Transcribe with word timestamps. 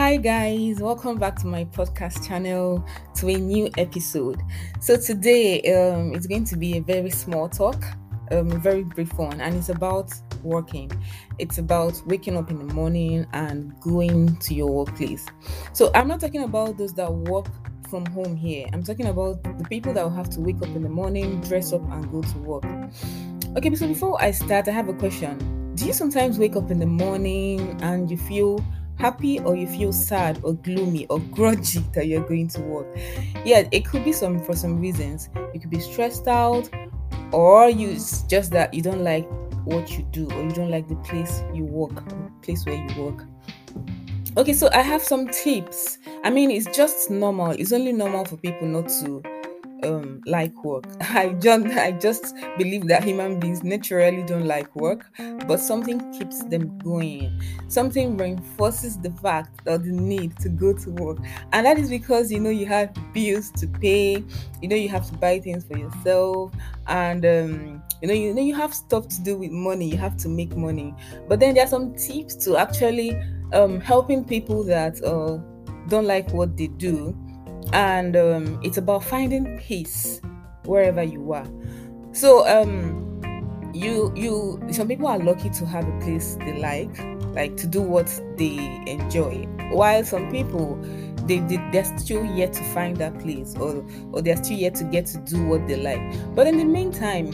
Hi, 0.00 0.16
guys, 0.16 0.80
welcome 0.80 1.18
back 1.18 1.36
to 1.40 1.46
my 1.46 1.66
podcast 1.66 2.26
channel 2.26 2.82
to 3.16 3.28
a 3.28 3.36
new 3.36 3.68
episode. 3.76 4.40
So, 4.80 4.96
today 4.96 5.60
um, 5.74 6.14
it's 6.14 6.26
going 6.26 6.44
to 6.44 6.56
be 6.56 6.78
a 6.78 6.80
very 6.80 7.10
small 7.10 7.50
talk, 7.50 7.84
um, 8.30 8.50
a 8.50 8.56
very 8.56 8.82
brief 8.82 9.12
one, 9.18 9.42
and 9.42 9.54
it's 9.54 9.68
about 9.68 10.10
working. 10.42 10.90
It's 11.38 11.58
about 11.58 12.00
waking 12.06 12.38
up 12.38 12.50
in 12.50 12.66
the 12.66 12.72
morning 12.72 13.26
and 13.34 13.78
going 13.80 14.38
to 14.38 14.54
your 14.54 14.70
workplace. 14.70 15.26
So, 15.74 15.90
I'm 15.94 16.08
not 16.08 16.20
talking 16.20 16.44
about 16.44 16.78
those 16.78 16.94
that 16.94 17.12
work 17.12 17.48
from 17.90 18.06
home 18.06 18.36
here, 18.36 18.68
I'm 18.72 18.82
talking 18.82 19.08
about 19.08 19.42
the 19.42 19.64
people 19.68 19.92
that 19.92 20.02
will 20.02 20.16
have 20.16 20.30
to 20.30 20.40
wake 20.40 20.62
up 20.62 20.68
in 20.68 20.82
the 20.82 20.88
morning, 20.88 21.42
dress 21.42 21.74
up, 21.74 21.82
and 21.92 22.10
go 22.10 22.22
to 22.22 22.38
work. 22.38 22.64
Okay, 23.54 23.74
so 23.74 23.86
before 23.86 24.16
I 24.22 24.30
start, 24.30 24.66
I 24.66 24.70
have 24.70 24.88
a 24.88 24.94
question. 24.94 25.74
Do 25.74 25.84
you 25.84 25.92
sometimes 25.92 26.38
wake 26.38 26.56
up 26.56 26.70
in 26.70 26.78
the 26.78 26.86
morning 26.86 27.78
and 27.82 28.10
you 28.10 28.16
feel 28.16 28.64
happy 29.00 29.40
or 29.40 29.56
you 29.56 29.66
feel 29.66 29.92
sad 29.92 30.38
or 30.42 30.54
gloomy 30.54 31.06
or 31.06 31.18
grudgy 31.18 31.92
that 31.94 32.06
you're 32.06 32.26
going 32.26 32.48
to 32.48 32.60
work. 32.60 32.86
Yeah, 33.44 33.66
it 33.72 33.86
could 33.86 34.04
be 34.04 34.12
some 34.12 34.42
for 34.44 34.54
some 34.54 34.78
reasons. 34.80 35.30
You 35.54 35.60
could 35.60 35.70
be 35.70 35.80
stressed 35.80 36.28
out, 36.28 36.68
or 37.32 37.68
you 37.68 37.94
just 38.28 38.52
that 38.52 38.74
you 38.74 38.82
don't 38.82 39.02
like 39.02 39.26
what 39.64 39.90
you 39.96 40.04
do, 40.10 40.30
or 40.30 40.42
you 40.42 40.50
don't 40.50 40.70
like 40.70 40.88
the 40.88 40.96
place 40.96 41.42
you 41.54 41.64
work, 41.64 42.02
place 42.42 42.64
where 42.66 42.74
you 42.74 43.02
work. 43.02 43.24
Okay, 44.36 44.52
so 44.52 44.68
I 44.72 44.82
have 44.82 45.02
some 45.02 45.26
tips. 45.28 45.98
I 46.22 46.30
mean, 46.30 46.50
it's 46.50 46.66
just 46.76 47.10
normal. 47.10 47.50
It's 47.50 47.72
only 47.72 47.92
normal 47.92 48.24
for 48.24 48.36
people 48.36 48.68
not 48.68 48.88
to 49.00 49.22
um 49.82 50.20
like 50.26 50.62
work. 50.64 50.84
I 51.00 51.30
just 51.40 51.66
I 51.66 51.92
just 51.92 52.34
believe 52.56 52.86
that 52.88 53.04
human 53.04 53.38
beings 53.40 53.62
naturally 53.62 54.22
don't 54.22 54.46
like 54.46 54.74
work, 54.74 55.10
but 55.46 55.58
something 55.60 56.00
keeps 56.12 56.44
them 56.44 56.72
going. 56.82 57.40
Something 57.68 58.16
reinforces 58.16 58.98
the 58.98 59.10
fact 59.10 59.60
or 59.66 59.78
the 59.78 59.90
need 59.92 60.38
to 60.40 60.48
go 60.48 60.72
to 60.72 60.90
work. 60.90 61.18
And 61.52 61.66
that 61.66 61.78
is 61.78 61.88
because 61.90 62.30
you 62.30 62.40
know 62.40 62.50
you 62.50 62.66
have 62.66 62.92
bills 63.12 63.50
to 63.52 63.66
pay, 63.68 64.24
you 64.60 64.68
know 64.68 64.76
you 64.76 64.88
have 64.88 65.06
to 65.10 65.14
buy 65.14 65.40
things 65.40 65.64
for 65.64 65.76
yourself, 65.76 66.52
and 66.86 67.24
um 67.24 67.82
you 68.02 68.08
know 68.08 68.14
you 68.14 68.34
know 68.34 68.42
you 68.42 68.54
have 68.54 68.74
stuff 68.74 69.08
to 69.08 69.22
do 69.22 69.36
with 69.36 69.50
money, 69.50 69.88
you 69.88 69.96
have 69.98 70.16
to 70.18 70.28
make 70.28 70.56
money. 70.56 70.94
But 71.28 71.40
then 71.40 71.54
there 71.54 71.64
are 71.64 71.68
some 71.68 71.94
tips 71.94 72.36
to 72.44 72.56
actually 72.56 73.16
um 73.52 73.80
helping 73.80 74.24
people 74.24 74.64
that 74.64 75.02
uh 75.04 75.38
don't 75.88 76.06
like 76.06 76.30
what 76.32 76.56
they 76.56 76.68
do 76.68 77.16
and 77.72 78.16
um, 78.16 78.60
it's 78.62 78.76
about 78.76 79.04
finding 79.04 79.58
peace 79.58 80.20
wherever 80.64 81.02
you 81.02 81.32
are. 81.32 81.46
So 82.12 82.46
um, 82.48 83.06
you 83.72 84.12
you 84.16 84.60
some 84.72 84.88
people 84.88 85.06
are 85.06 85.18
lucky 85.18 85.50
to 85.50 85.66
have 85.66 85.86
a 85.86 86.00
place 86.00 86.36
they 86.40 86.58
like, 86.58 86.90
like 87.34 87.56
to 87.58 87.66
do 87.66 87.80
what 87.80 88.06
they 88.36 88.82
enjoy, 88.86 89.46
while 89.72 90.04
some 90.04 90.30
people 90.30 90.76
they, 91.26 91.38
they 91.40 91.58
they're 91.72 91.98
still 91.98 92.24
yet 92.24 92.52
to 92.54 92.64
find 92.74 92.96
that 92.96 93.18
place 93.20 93.54
or 93.56 93.84
or 94.12 94.22
they're 94.22 94.36
still 94.36 94.58
yet 94.58 94.74
to 94.76 94.84
get 94.84 95.06
to 95.06 95.18
do 95.18 95.46
what 95.46 95.66
they 95.68 95.76
like. 95.76 96.00
But 96.34 96.46
in 96.46 96.58
the 96.58 96.64
meantime, 96.64 97.32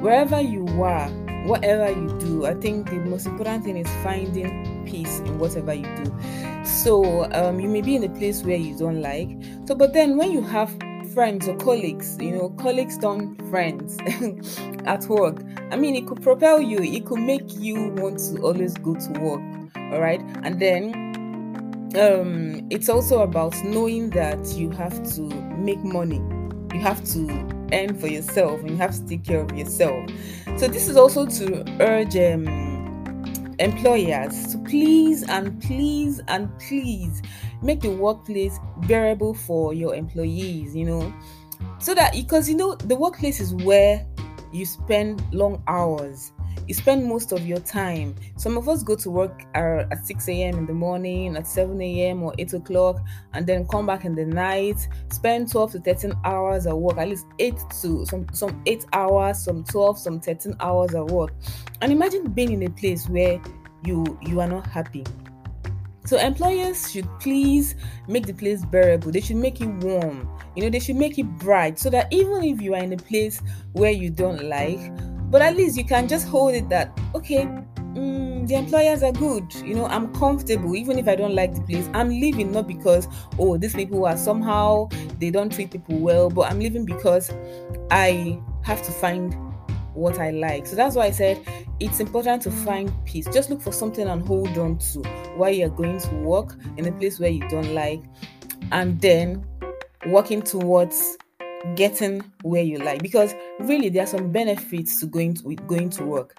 wherever 0.00 0.40
you 0.40 0.66
are, 0.82 1.08
whatever 1.46 1.90
you 1.90 2.18
do, 2.18 2.46
I 2.46 2.54
think 2.54 2.90
the 2.90 2.96
most 2.96 3.26
important 3.26 3.64
thing 3.64 3.76
is 3.76 3.88
finding 4.02 4.75
peace 4.86 5.18
in 5.20 5.38
whatever 5.38 5.74
you 5.74 5.84
do. 5.96 6.64
So 6.64 7.30
um, 7.32 7.60
you 7.60 7.68
may 7.68 7.82
be 7.82 7.96
in 7.96 8.04
a 8.04 8.08
place 8.08 8.42
where 8.42 8.56
you 8.56 8.76
don't 8.78 9.02
like. 9.02 9.28
So, 9.66 9.74
but 9.74 9.92
then 9.92 10.16
when 10.16 10.32
you 10.32 10.42
have 10.42 10.74
friends 11.16 11.48
or 11.48 11.56
colleagues, 11.56 12.18
you 12.20 12.30
know, 12.30 12.50
colleagues 12.50 12.98
don't 12.98 13.36
friends 13.48 13.96
at 14.84 15.06
work. 15.06 15.42
I 15.70 15.76
mean, 15.76 15.96
it 15.96 16.06
could 16.06 16.22
propel 16.22 16.60
you. 16.60 16.78
It 16.78 17.06
could 17.06 17.20
make 17.20 17.56
you 17.56 17.88
want 17.96 18.18
to 18.18 18.42
always 18.42 18.74
go 18.74 18.94
to 18.94 19.20
work. 19.20 19.40
All 19.92 20.00
right, 20.00 20.20
and 20.42 20.60
then 20.60 20.94
um, 21.98 22.66
it's 22.70 22.88
also 22.88 23.22
about 23.22 23.54
knowing 23.64 24.10
that 24.10 24.44
you 24.56 24.70
have 24.72 25.02
to 25.14 25.22
make 25.56 25.82
money. 25.82 26.20
You 26.74 26.80
have 26.80 27.02
to 27.12 27.28
earn 27.72 27.98
for 27.98 28.08
yourself, 28.08 28.60
and 28.60 28.70
you 28.70 28.76
have 28.76 28.94
to 28.96 29.06
take 29.06 29.24
care 29.24 29.40
of 29.40 29.56
yourself. 29.56 30.10
So 30.58 30.68
this 30.68 30.88
is 30.88 30.96
also 30.96 31.24
to 31.26 31.64
urge. 31.80 32.16
Um, 32.16 32.65
employers 33.58 34.52
to 34.52 34.58
please 34.58 35.22
and 35.28 35.60
please 35.62 36.20
and 36.28 36.50
please 36.58 37.22
make 37.62 37.80
the 37.80 37.90
workplace 37.90 38.58
bearable 38.86 39.34
for 39.34 39.72
your 39.72 39.94
employees, 39.94 40.74
you 40.74 40.84
know, 40.84 41.12
so 41.78 41.94
that 41.94 42.12
because 42.12 42.48
you 42.48 42.56
know 42.56 42.74
the 42.74 42.96
workplace 42.96 43.40
is 43.40 43.54
where 43.54 44.06
you 44.52 44.64
spend 44.64 45.22
long 45.32 45.62
hours 45.66 46.32
you 46.66 46.74
spend 46.74 47.04
most 47.06 47.32
of 47.32 47.46
your 47.46 47.60
time. 47.60 48.14
Some 48.36 48.56
of 48.56 48.68
us 48.68 48.82
go 48.82 48.96
to 48.96 49.10
work 49.10 49.44
at 49.54 50.06
6 50.06 50.28
a.m. 50.28 50.58
in 50.58 50.66
the 50.66 50.72
morning, 50.72 51.36
at 51.36 51.46
7 51.46 51.80
a.m. 51.80 52.22
or 52.22 52.34
8 52.38 52.54
o'clock, 52.54 53.04
and 53.32 53.46
then 53.46 53.66
come 53.68 53.86
back 53.86 54.04
in 54.04 54.14
the 54.14 54.24
night, 54.24 54.88
spend 55.10 55.50
12 55.50 55.72
to 55.72 55.80
13 55.80 56.12
hours 56.24 56.66
at 56.66 56.76
work, 56.76 56.98
at 56.98 57.08
least 57.08 57.26
8 57.38 57.54
to 57.82 58.06
some, 58.06 58.26
some 58.32 58.62
8 58.66 58.84
hours, 58.92 59.44
some 59.44 59.64
12, 59.64 59.98
some 59.98 60.20
13 60.20 60.56
hours 60.60 60.94
at 60.94 61.06
work. 61.06 61.32
And 61.80 61.92
imagine 61.92 62.32
being 62.32 62.52
in 62.52 62.62
a 62.62 62.70
place 62.70 63.08
where 63.08 63.40
you 63.84 64.18
you 64.22 64.40
are 64.40 64.48
not 64.48 64.66
happy. 64.66 65.04
So 66.06 66.18
employers 66.18 66.92
should 66.92 67.08
please 67.18 67.74
make 68.06 68.26
the 68.26 68.32
place 68.32 68.64
bearable. 68.64 69.10
They 69.10 69.20
should 69.20 69.36
make 69.36 69.60
it 69.60 69.66
warm. 69.66 70.28
You 70.54 70.62
know, 70.62 70.70
they 70.70 70.78
should 70.78 70.94
make 70.94 71.18
it 71.18 71.26
bright 71.38 71.80
so 71.80 71.90
that 71.90 72.12
even 72.12 72.44
if 72.44 72.60
you 72.60 72.74
are 72.74 72.82
in 72.82 72.92
a 72.92 72.96
place 72.96 73.42
where 73.72 73.90
you 73.90 74.10
don't 74.10 74.44
like, 74.44 74.78
but 75.36 75.42
at 75.42 75.54
least 75.54 75.76
you 75.76 75.84
can 75.84 76.08
just 76.08 76.26
hold 76.26 76.54
it 76.54 76.66
that 76.70 76.98
okay 77.14 77.44
mm, 77.44 78.48
the 78.48 78.54
employers 78.54 79.02
are 79.02 79.12
good 79.12 79.54
you 79.56 79.74
know 79.74 79.84
i'm 79.88 80.10
comfortable 80.14 80.74
even 80.74 80.98
if 80.98 81.06
i 81.06 81.14
don't 81.14 81.34
like 81.34 81.54
the 81.54 81.60
place 81.60 81.90
i'm 81.92 82.08
leaving 82.08 82.50
not 82.50 82.66
because 82.66 83.06
oh 83.38 83.58
these 83.58 83.74
people 83.74 84.06
are 84.06 84.16
somehow 84.16 84.88
they 85.18 85.28
don't 85.28 85.52
treat 85.52 85.70
people 85.70 85.98
well 85.98 86.30
but 86.30 86.50
i'm 86.50 86.58
leaving 86.58 86.86
because 86.86 87.30
i 87.90 88.40
have 88.62 88.82
to 88.82 88.90
find 88.90 89.36
what 89.92 90.18
i 90.18 90.30
like. 90.30 90.66
So 90.66 90.74
that's 90.76 90.96
why 90.96 91.06
i 91.06 91.10
said 91.10 91.38
it's 91.80 92.00
important 92.00 92.42
to 92.42 92.50
find 92.50 92.90
peace. 93.04 93.26
Just 93.32 93.50
look 93.50 93.60
for 93.60 93.72
something 93.72 94.06
and 94.06 94.26
hold 94.26 94.56
on 94.56 94.78
to 94.78 95.00
while 95.36 95.50
you're 95.50 95.68
going 95.68 95.98
to 96.00 96.14
work 96.16 96.56
in 96.76 96.86
a 96.86 96.92
place 96.92 97.18
where 97.18 97.30
you 97.30 97.46
don't 97.48 97.74
like 97.74 98.02
and 98.72 99.00
then 99.00 99.44
working 100.06 100.42
towards 100.42 101.16
getting 101.74 102.20
where 102.42 102.62
you 102.62 102.78
like 102.78 103.02
because 103.02 103.34
really 103.60 103.88
there 103.88 104.04
are 104.04 104.08
some 104.08 104.30
benefits 104.30 105.00
to 105.00 105.06
going 105.06 105.34
to 105.34 105.54
going 105.66 105.90
to 105.90 106.04
work. 106.04 106.34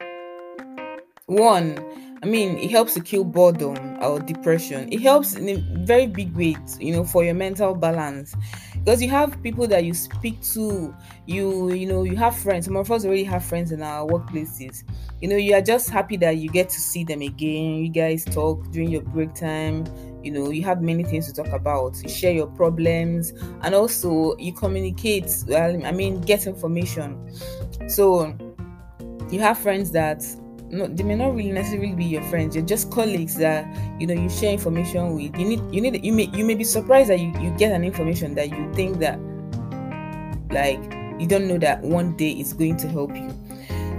One 1.26 1.78
i 2.24 2.26
mean 2.26 2.58
it 2.58 2.72
helps 2.72 2.96
to 2.96 3.02
kill 3.02 3.24
boredom 3.24 3.78
or 4.02 4.20
depression. 4.20 4.92
It 4.92 5.02
helps 5.02 5.36
in 5.36 5.50
a 5.50 5.86
very 5.86 6.08
big 6.08 6.36
way 6.36 6.56
you 6.80 6.94
know 6.94 7.04
for 7.04 7.24
your 7.24 7.34
mental 7.34 7.76
balance. 7.76 8.36
Because 8.74 9.02
you 9.02 9.10
have 9.10 9.42
people 9.44 9.68
that 9.68 9.84
you 9.84 9.94
speak 9.94 10.42
to 10.54 10.96
you 11.26 11.74
you 11.74 11.86
know 11.86 12.04
you 12.04 12.16
have 12.16 12.36
friends. 12.36 12.66
Some 12.66 12.78
of 12.78 12.92
us 12.92 13.06
already 13.06 13.24
have 13.26 13.44
friends 13.44 13.72
in 13.72 13.82
our 13.84 14.08
workplaces. 14.08 14.84
You 15.22 15.28
know 15.28 15.36
you 15.36 15.54
are 15.54 15.62
just 15.62 15.90
happy 15.90 16.18
that 16.18 16.38
you 16.38 16.50
get 16.50 16.70
to 16.70 16.80
see 16.80 17.04
them 17.04 17.22
again. 17.22 17.76
You 17.84 17.90
guys 17.90 18.26
talk 18.26 18.70
during 18.72 18.90
your 18.90 19.02
break 19.02 19.36
time 19.36 19.86
you 20.24 20.32
know 20.32 20.50
you 20.50 20.64
have 20.64 20.82
many 20.82 21.04
things 21.04 21.32
to 21.32 21.34
talk 21.34 21.52
about 21.54 21.96
you 22.02 22.10
share 22.10 22.32
your 22.32 22.48
problems 22.48 23.34
and 23.62 23.76
also 23.76 24.36
you 24.38 24.52
communicate 24.54 25.44
well 25.48 25.86
i 25.86 25.92
mean 25.92 26.20
get 26.22 26.48
information 26.48 27.30
so 27.88 28.36
you 29.30 29.40
have 29.40 29.58
friends 29.58 29.92
that 29.92 30.24
no, 30.70 30.88
they 30.88 31.04
may 31.04 31.16
not 31.16 31.34
really 31.34 31.52
necessarily 31.52 31.94
be 31.94 32.04
your 32.04 32.24
friends. 32.24 32.56
You're 32.56 32.66
just 32.66 32.92
colleagues 32.92 33.36
that 33.36 33.66
you 34.00 34.08
know 34.08 34.14
you 34.14 34.30
share 34.30 34.52
information 34.52 35.16
with. 35.16 35.38
You 35.38 35.46
need 35.46 35.62
you 35.74 35.82
need 35.82 36.04
you 36.04 36.12
may 36.12 36.26
you 36.34 36.46
may 36.46 36.56
be 36.56 36.64
surprised 36.64 37.10
that 37.10 37.20
you, 37.20 37.32
you 37.40 37.52
get 37.58 37.72
an 37.72 37.84
information 37.84 38.36
that 38.36 38.50
you 38.50 38.72
think 38.74 39.00
that 39.00 39.20
like 40.52 40.82
you 41.20 41.28
don't 41.28 41.48
know 41.48 41.58
that 41.58 41.82
one 41.82 42.16
day 42.18 42.32
it's 42.32 42.54
going 42.54 42.78
to 42.78 42.88
help 42.90 43.16
you. 43.16 43.34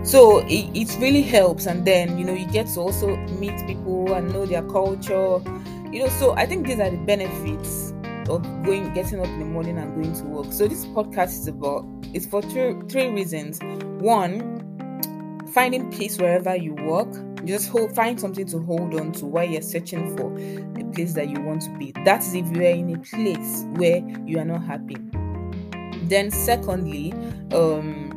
So 0.04 0.38
it, 0.46 0.70
it 0.74 0.96
really 1.00 1.22
helps 1.22 1.66
and 1.66 1.86
then 1.86 2.18
you 2.18 2.24
know 2.24 2.34
you 2.34 2.46
get 2.46 2.66
to 2.68 2.80
also 2.80 3.16
meet 3.38 3.66
people 3.66 4.12
and 4.14 4.32
know 4.32 4.46
their 4.46 4.62
culture 4.62 5.40
you 5.92 6.02
know 6.02 6.08
so 6.08 6.34
i 6.36 6.46
think 6.46 6.66
these 6.66 6.78
are 6.80 6.90
the 6.90 6.96
benefits 6.98 7.92
of 8.28 8.42
going 8.64 8.92
getting 8.92 9.20
up 9.20 9.26
in 9.26 9.38
the 9.38 9.44
morning 9.44 9.78
and 9.78 9.94
going 9.94 10.14
to 10.14 10.24
work. 10.24 10.52
So 10.52 10.68
this 10.68 10.84
podcast 10.86 11.30
is 11.30 11.48
about 11.48 11.84
it's 12.12 12.26
for 12.26 12.42
three 12.42 12.74
three 12.88 13.08
reasons. 13.08 13.60
One 14.00 14.56
finding 15.52 15.90
peace 15.90 16.18
wherever 16.18 16.54
you 16.54 16.74
work. 16.74 17.08
Just 17.44 17.68
hold, 17.68 17.94
find 17.94 18.20
something 18.20 18.46
to 18.46 18.58
hold 18.58 18.94
on 18.98 19.12
to 19.12 19.26
while 19.26 19.44
you're 19.44 19.62
searching 19.62 20.16
for 20.16 20.36
a 20.78 20.84
place 20.92 21.14
that 21.14 21.28
you 21.28 21.40
want 21.40 21.62
to 21.62 21.78
be. 21.78 21.92
That 22.04 22.20
is 22.20 22.34
if 22.34 22.46
you 22.54 22.62
are 22.62 22.70
in 22.70 22.94
a 22.94 22.98
place 22.98 23.64
where 23.74 24.02
you 24.26 24.38
are 24.38 24.44
not 24.44 24.64
happy. 24.64 24.96
Then 26.02 26.30
secondly 26.30 27.12
um 27.52 28.14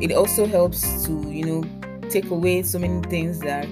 it 0.00 0.12
also 0.12 0.46
helps 0.46 1.04
to 1.06 1.30
you 1.30 1.44
know 1.44 2.08
take 2.08 2.30
away 2.30 2.62
so 2.62 2.78
many 2.78 3.00
things 3.08 3.38
that 3.40 3.68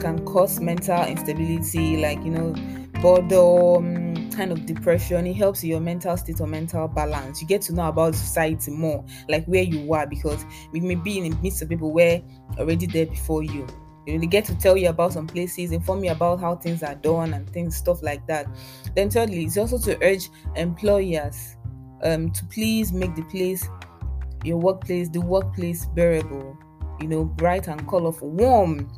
can 0.00 0.24
cause 0.24 0.60
mental 0.60 1.04
instability 1.04 1.96
like 1.96 2.22
you 2.24 2.30
know 2.30 2.54
boredom, 3.00 4.30
kind 4.30 4.52
of 4.52 4.66
depression. 4.66 5.26
It 5.26 5.34
helps 5.34 5.64
your 5.64 5.80
mental 5.80 6.16
state 6.16 6.40
or 6.40 6.46
mental 6.46 6.88
balance. 6.88 7.40
You 7.40 7.48
get 7.48 7.62
to 7.62 7.72
know 7.72 7.88
about 7.88 8.14
society 8.14 8.70
more, 8.70 9.04
like 9.28 9.44
where 9.46 9.62
you 9.62 9.92
are, 9.92 10.06
because 10.06 10.44
we 10.72 10.80
may 10.80 10.94
be 10.94 11.18
in 11.18 11.30
the 11.30 11.36
midst 11.42 11.62
of 11.62 11.68
people 11.68 11.92
where 11.92 12.22
already 12.58 12.86
there 12.86 13.06
before 13.06 13.42
you. 13.42 13.66
They 14.06 14.26
get 14.26 14.46
to 14.46 14.56
tell 14.56 14.76
you 14.76 14.88
about 14.88 15.12
some 15.12 15.26
places, 15.26 15.70
inform 15.70 16.02
you 16.02 16.12
about 16.12 16.40
how 16.40 16.56
things 16.56 16.82
are 16.82 16.94
done 16.94 17.34
and 17.34 17.48
things, 17.50 17.76
stuff 17.76 18.02
like 18.02 18.26
that. 18.26 18.46
Then 18.96 19.10
thirdly, 19.10 19.44
it's 19.44 19.58
also 19.58 19.78
to 19.78 20.02
urge 20.02 20.30
employers 20.56 21.56
um, 22.02 22.30
to 22.30 22.44
please 22.46 22.90
make 22.90 23.14
the 23.14 23.22
place, 23.22 23.68
your 24.44 24.56
workplace, 24.56 25.10
the 25.10 25.20
workplace 25.20 25.84
bearable, 25.86 26.56
you 27.00 27.08
know, 27.08 27.24
bright 27.24 27.68
and 27.68 27.86
colorful, 27.86 28.30
warm 28.30 28.90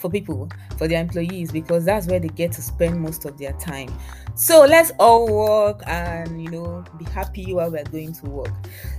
for 0.00 0.10
people, 0.10 0.48
for 0.76 0.88
their 0.88 1.00
employees, 1.00 1.52
because 1.52 1.84
that's 1.84 2.06
where 2.06 2.18
they 2.18 2.28
get 2.28 2.52
to 2.52 2.62
spend 2.62 3.00
most 3.00 3.24
of 3.24 3.38
their 3.38 3.52
time. 3.54 3.92
So 4.34 4.64
let's 4.64 4.90
all 4.98 5.26
work 5.28 5.82
and 5.86 6.42
you 6.42 6.50
know 6.50 6.84
be 6.98 7.04
happy 7.06 7.52
while 7.52 7.70
we're 7.70 7.84
going 7.84 8.12
to 8.14 8.26
work. 8.26 8.54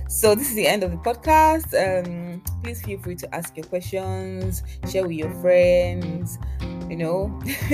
So 0.08 0.34
this 0.34 0.50
is 0.50 0.54
the 0.54 0.66
end 0.66 0.84
of 0.84 0.90
the 0.90 0.98
podcast. 0.98 1.72
Um, 1.74 2.42
please 2.62 2.82
feel 2.82 2.98
free 2.98 3.16
to 3.16 3.34
ask 3.34 3.56
your 3.56 3.66
questions, 3.66 4.62
share 4.88 5.02
with 5.02 5.16
your 5.16 5.32
friends. 5.40 6.38
You 6.88 6.96
know, 6.96 7.40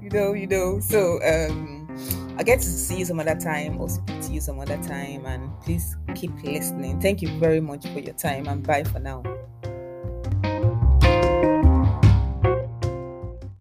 you 0.00 0.10
know, 0.10 0.32
you 0.32 0.46
know. 0.46 0.80
So 0.80 1.18
um, 1.22 1.88
I 2.38 2.42
get 2.42 2.60
to 2.60 2.66
see 2.66 2.98
you 2.98 3.04
some 3.04 3.20
other 3.20 3.34
time 3.34 3.80
or 3.80 3.88
speak 3.88 4.20
to 4.22 4.32
you 4.32 4.40
some 4.40 4.60
other 4.60 4.80
time. 4.82 5.26
And 5.26 5.50
please 5.60 5.96
keep 6.14 6.30
listening. 6.42 7.00
Thank 7.00 7.22
you 7.22 7.38
very 7.38 7.60
much 7.60 7.86
for 7.88 7.98
your 7.98 8.14
time 8.14 8.46
and 8.48 8.66
bye 8.66 8.84
for 8.84 9.00
now. 9.00 9.22